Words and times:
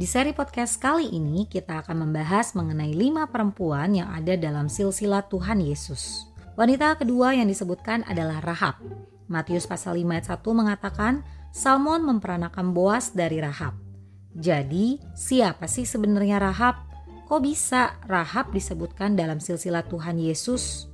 Di 0.00 0.08
seri 0.08 0.32
podcast 0.32 0.80
kali 0.80 1.12
ini 1.12 1.44
kita 1.44 1.84
akan 1.84 2.08
membahas 2.08 2.56
mengenai 2.56 2.96
lima 2.96 3.28
perempuan 3.28 3.92
yang 3.92 4.08
ada 4.08 4.32
dalam 4.32 4.72
silsilah 4.72 5.28
Tuhan 5.28 5.60
Yesus. 5.60 6.24
Wanita 6.56 6.96
kedua 6.96 7.36
yang 7.36 7.44
disebutkan 7.44 8.08
adalah 8.08 8.40
Rahab. 8.40 8.80
Matius 9.28 9.68
pasal 9.68 10.00
5 10.00 10.08
ayat 10.08 10.26
1 10.40 10.40
mengatakan 10.56 11.20
Salmon 11.52 12.00
memperanakan 12.00 12.72
Boas 12.72 13.12
dari 13.12 13.44
Rahab. 13.44 13.76
Jadi, 14.32 14.96
siapa 15.12 15.68
sih 15.68 15.84
sebenarnya 15.84 16.40
Rahab? 16.40 16.80
Kok 17.28 17.44
bisa 17.44 18.00
Rahab 18.08 18.56
disebutkan 18.56 19.20
dalam 19.20 19.36
silsilah 19.36 19.84
Tuhan 19.84 20.16
Yesus? 20.16 20.88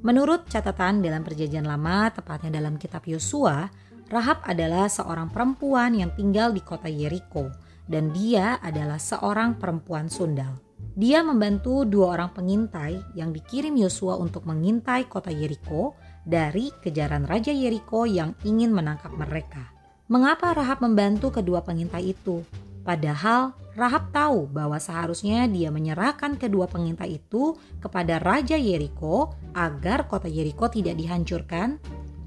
Menurut 0.00 0.48
catatan 0.48 1.04
dalam 1.04 1.20
Perjanjian 1.20 1.68
Lama, 1.68 2.08
tepatnya 2.08 2.56
dalam 2.56 2.80
kitab 2.80 3.04
Yosua, 3.04 3.68
Rahab 4.08 4.40
adalah 4.48 4.88
seorang 4.88 5.28
perempuan 5.28 5.92
yang 5.92 6.08
tinggal 6.16 6.56
di 6.56 6.64
kota 6.64 6.88
Yeriko 6.88 7.65
dan 7.86 8.10
dia 8.14 8.58
adalah 8.62 8.98
seorang 8.98 9.58
perempuan 9.58 10.10
sundal. 10.10 10.58
Dia 10.96 11.20
membantu 11.20 11.84
dua 11.84 12.16
orang 12.16 12.32
pengintai 12.32 12.96
yang 13.12 13.28
dikirim 13.28 13.76
Yosua 13.76 14.16
untuk 14.16 14.48
mengintai 14.48 15.04
kota 15.06 15.28
Yeriko 15.28 15.92
dari 16.24 16.72
kejaran 16.72 17.28
Raja 17.28 17.52
Yeriko 17.52 18.08
yang 18.08 18.32
ingin 18.48 18.72
menangkap 18.72 19.12
mereka. 19.12 19.76
Mengapa 20.08 20.56
Rahab 20.56 20.80
membantu 20.80 21.28
kedua 21.34 21.60
pengintai 21.60 22.16
itu? 22.16 22.40
Padahal 22.86 23.52
Rahab 23.76 24.08
tahu 24.08 24.48
bahwa 24.48 24.80
seharusnya 24.80 25.44
dia 25.44 25.68
menyerahkan 25.68 26.40
kedua 26.40 26.64
pengintai 26.64 27.20
itu 27.20 27.52
kepada 27.76 28.16
Raja 28.16 28.56
Yeriko 28.56 29.36
agar 29.52 30.08
kota 30.08 30.32
Yeriko 30.32 30.72
tidak 30.72 30.96
dihancurkan. 30.96 31.76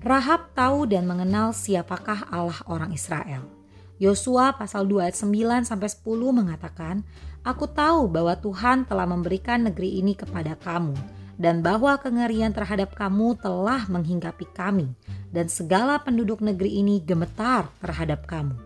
Rahab 0.06 0.54
tahu 0.54 0.86
dan 0.86 1.10
mengenal 1.10 1.58
siapakah 1.58 2.30
Allah 2.30 2.62
orang 2.70 2.94
Israel. 2.94 3.59
Yosua 4.00 4.56
pasal 4.56 4.88
2 4.88 5.12
ayat 5.12 5.18
9 5.20 5.68
sampai 5.68 5.92
10 5.92 6.32
mengatakan, 6.32 7.04
"Aku 7.44 7.68
tahu 7.68 8.08
bahwa 8.08 8.34
Tuhan 8.40 8.88
telah 8.88 9.04
memberikan 9.04 9.68
negeri 9.68 10.00
ini 10.00 10.16
kepada 10.16 10.56
kamu 10.56 10.96
dan 11.40 11.64
bahwa 11.64 11.96
kengerian 11.96 12.52
terhadap 12.52 12.92
kamu 12.96 13.40
telah 13.40 13.88
menghinggapi 13.88 14.44
kami 14.52 14.92
dan 15.32 15.48
segala 15.48 15.96
penduduk 16.04 16.44
negeri 16.44 16.84
ini 16.84 17.00
gemetar 17.00 17.72
terhadap 17.80 18.28
kamu. 18.28 18.60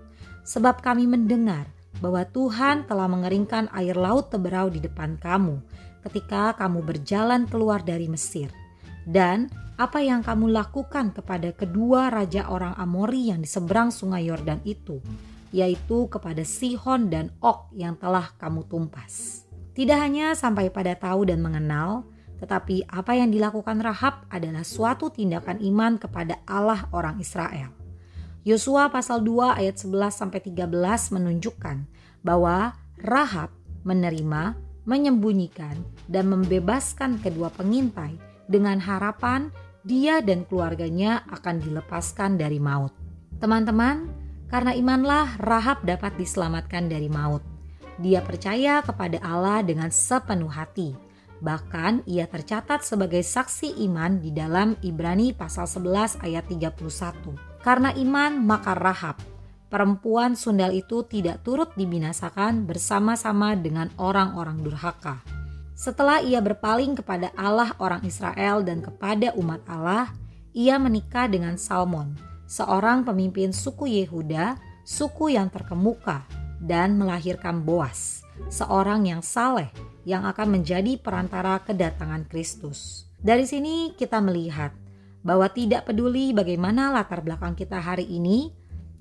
Sebab 0.43 0.81
kami 0.81 1.05
mendengar 1.05 1.69
bahwa 2.02 2.25
Tuhan 2.25 2.89
telah 2.89 3.05
mengeringkan 3.05 3.69
air 3.77 3.93
laut 3.93 4.33
teberau 4.33 4.67
di 4.73 4.81
depan 4.81 5.21
kamu 5.21 5.61
ketika 6.03 6.58
kamu 6.58 6.83
berjalan 6.83 7.45
keluar 7.47 7.80
dari 7.80 8.09
Mesir. 8.09 8.62
Dan 9.03 9.51
apa 9.75 9.99
yang 9.99 10.21
kamu 10.21 10.53
lakukan 10.53 11.11
kepada 11.17 11.49
kedua 11.51 12.13
raja 12.13 12.45
orang 12.47 12.77
Amori 12.77 13.33
yang 13.33 13.41
di 13.41 13.49
seberang 13.49 13.89
sungai 13.89 14.29
Yordan 14.29 14.61
itu, 14.63 15.01
yaitu 15.49 16.05
kepada 16.07 16.45
Sihon 16.45 17.09
dan 17.09 17.33
Ok 17.41 17.73
yang 17.73 17.97
telah 17.97 18.31
kamu 18.37 18.63
tumpas. 18.69 19.43
Tidak 19.73 19.97
hanya 19.97 20.37
sampai 20.37 20.69
pada 20.69 20.93
tahu 20.93 21.25
dan 21.25 21.41
mengenal, 21.41 22.05
tetapi 22.37 22.85
apa 22.85 23.17
yang 23.17 23.33
dilakukan 23.33 23.81
Rahab 23.81 24.29
adalah 24.29 24.61
suatu 24.61 25.09
tindakan 25.09 25.57
iman 25.63 25.97
kepada 25.97 26.37
Allah 26.45 26.85
orang 26.93 27.17
Israel. 27.17 27.73
Yosua 28.43 28.91
pasal 28.91 29.23
2 29.23 29.55
ayat 29.57 29.79
11 29.79 30.13
sampai 30.13 30.43
13 30.43 30.67
menunjukkan 31.15 31.77
bahwa 32.21 32.75
Rahab 32.99 33.49
menerima, 33.87 34.59
menyembunyikan 34.83 35.79
dan 36.11 36.27
membebaskan 36.27 37.23
kedua 37.23 37.47
pengintai 37.55 38.33
dengan 38.47 38.80
harapan 38.80 39.52
dia 39.83 40.23
dan 40.23 40.47
keluarganya 40.47 41.27
akan 41.27 41.59
dilepaskan 41.59 42.39
dari 42.39 42.58
maut. 42.58 42.95
Teman-teman, 43.44 44.08
karena 44.47 44.72
imanlah 44.72 45.36
Rahab 45.44 45.83
dapat 45.83 46.16
diselamatkan 46.16 46.88
dari 46.88 47.11
maut. 47.11 47.44
Dia 47.99 48.23
percaya 48.23 48.80
kepada 48.80 49.19
Allah 49.19 49.59
dengan 49.61 49.91
sepenuh 49.91 50.49
hati. 50.49 50.95
Bahkan 51.44 52.08
ia 52.08 52.23
tercatat 52.23 52.88
sebagai 52.88 53.19
saksi 53.19 53.83
iman 53.91 54.23
di 54.23 54.31
dalam 54.31 54.80
Ibrani 54.80 55.36
pasal 55.36 55.67
11 55.67 56.23
ayat 56.23 56.48
31. 56.48 57.36
Karena 57.60 57.92
iman 57.92 58.39
maka 58.39 58.71
Rahab, 58.71 59.20
perempuan 59.67 60.39
sundal 60.39 60.71
itu 60.71 61.04
tidak 61.04 61.43
turut 61.43 61.75
dibinasakan 61.75 62.64
bersama-sama 62.64 63.60
dengan 63.60 63.92
orang-orang 63.99 64.64
durhaka 64.64 65.33
setelah 65.73 66.22
ia 66.22 66.38
berpaling 66.38 66.94
kepada 66.94 67.34
Allah 67.34 67.73
orang 67.82 68.06
Israel 68.06 68.61
dan 68.61 68.86
kepada 68.86 69.34
umat 69.34 69.61
Allah, 69.66 70.14
ia 70.54 70.78
menikah 70.78 71.26
dengan 71.26 71.58
Salmon, 71.58 72.14
seorang 72.45 73.02
pemimpin 73.02 73.50
suku 73.50 73.89
Yehuda, 73.89 74.61
suku 74.86 75.34
yang 75.34 75.50
terkemuka, 75.50 76.30
dan 76.61 76.95
melahirkan 76.95 77.66
Boas, 77.66 78.22
seorang 78.54 79.10
yang 79.10 79.26
saleh 79.26 79.73
yang 80.06 80.30
akan 80.30 80.61
menjadi 80.61 81.00
perantara 81.02 81.58
kedatangan 81.66 82.30
Kristus. 82.30 83.10
Dari 83.17 83.50
sini 83.50 83.98
kita 83.98 84.22
melihat 84.22 84.76
bahwa 85.23 85.48
tidak 85.50 85.90
peduli 85.90 86.36
bagaimana 86.36 86.92
latar 86.92 87.23
belakang 87.23 87.58
kita 87.58 87.80
hari 87.82 88.05
ini, 88.05 88.52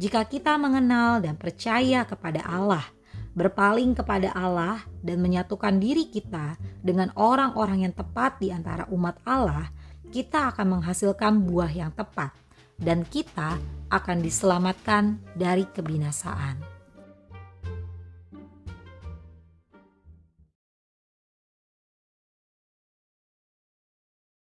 jika 0.00 0.25
kita 0.25 0.56
mengenal 0.56 1.21
dan 1.21 1.37
percaya 1.37 2.09
kepada 2.09 2.41
Allah– 2.49 2.87
berpaling 3.32 3.97
kepada 3.97 4.32
Allah 4.37 4.84
dan 5.00 5.20
menyatukan 5.20 5.81
diri 5.81 6.09
kita 6.09 6.56
dengan 6.84 7.12
orang-orang 7.16 7.88
yang 7.88 7.94
tepat 7.97 8.41
di 8.41 8.53
antara 8.53 8.88
umat 8.93 9.20
Allah, 9.25 9.72
kita 10.12 10.53
akan 10.53 10.78
menghasilkan 10.78 11.41
buah 11.48 11.72
yang 11.72 11.92
tepat 11.97 12.37
dan 12.76 13.04
kita 13.09 13.56
akan 13.88 14.19
diselamatkan 14.21 15.21
dari 15.37 15.65
kebinasaan. 15.69 16.72